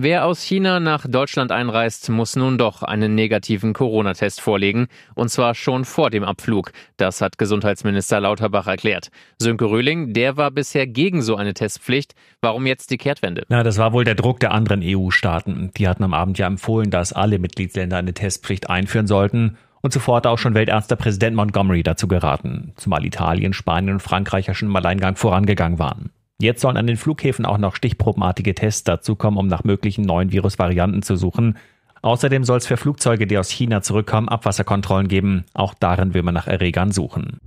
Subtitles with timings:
[0.00, 4.86] Wer aus China nach Deutschland einreist, muss nun doch einen negativen Corona-Test vorlegen,
[5.16, 6.70] und zwar schon vor dem Abflug.
[6.98, 9.08] Das hat Gesundheitsminister Lauterbach erklärt.
[9.40, 12.14] Sönke Röhling, der war bisher gegen so eine Testpflicht.
[12.40, 13.42] Warum jetzt die Kehrtwende?
[13.48, 15.72] Na, das war wohl der Druck der anderen EU-Staaten.
[15.76, 19.58] Die hatten am Abend ja empfohlen, dass alle Mitgliedsländer eine Testpflicht einführen sollten.
[19.80, 24.68] Und hat auch schon Weltärztepräsident Montgomery dazu geraten, zumal Italien, Spanien und Frankreich ja schon
[24.68, 26.10] im Alleingang vorangegangen waren.
[26.40, 31.02] Jetzt sollen an den Flughäfen auch noch stichprobenartige Tests dazukommen, um nach möglichen neuen Virusvarianten
[31.02, 31.58] zu suchen.
[32.00, 35.46] Außerdem soll es für Flugzeuge, die aus China zurückkommen, Abwasserkontrollen geben.
[35.52, 37.40] Auch darin will man nach Erregern suchen.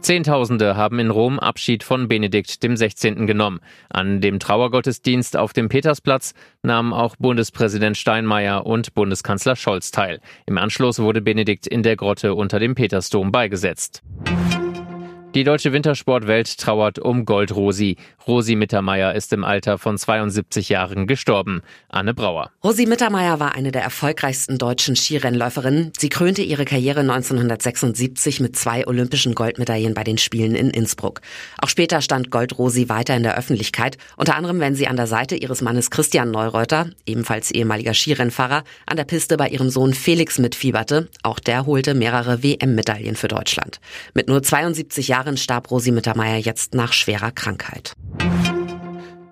[0.00, 3.26] Zehntausende haben in Rom Abschied von Benedikt dem 16.
[3.26, 3.60] genommen.
[3.90, 10.20] An dem Trauergottesdienst auf dem Petersplatz nahmen auch Bundespräsident Steinmeier und Bundeskanzler Scholz teil.
[10.46, 14.02] Im Anschluss wurde Benedikt in der Grotte unter dem Petersdom beigesetzt.
[15.38, 17.96] Die deutsche Wintersportwelt trauert um Goldrosi.
[18.26, 21.62] Rosi Mittermeier ist im Alter von 72 Jahren gestorben.
[21.88, 22.50] Anne Brauer.
[22.64, 25.92] Rosi Mittermeier war eine der erfolgreichsten deutschen Skirennläuferinnen.
[25.96, 31.20] Sie krönte ihre Karriere 1976 mit zwei olympischen Goldmedaillen bei den Spielen in Innsbruck.
[31.62, 35.36] Auch später stand Goldrosi weiter in der Öffentlichkeit, unter anderem wenn sie an der Seite
[35.36, 41.08] ihres Mannes Christian Neureuter, ebenfalls ehemaliger Skirennfahrer, an der Piste bei ihrem Sohn Felix mitfieberte.
[41.22, 43.78] Auch der holte mehrere WM-Medaillen für Deutschland.
[44.14, 47.92] Mit nur 72 Jahren Jahren starb Rosi Mittermeier jetzt nach schwerer Krankheit.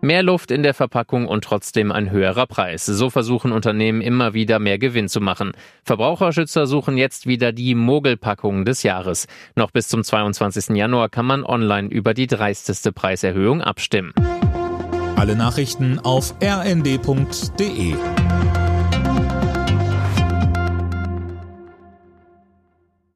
[0.00, 2.84] Mehr Luft in der Verpackung und trotzdem ein höherer Preis.
[2.84, 5.52] So versuchen Unternehmen immer wieder mehr Gewinn zu machen.
[5.84, 9.28] Verbraucherschützer suchen jetzt wieder die Mogelpackung des Jahres.
[9.54, 10.76] Noch bis zum 22.
[10.76, 14.12] Januar kann man online über die dreisteste Preiserhöhung abstimmen.
[15.16, 17.94] Alle Nachrichten auf rnd.de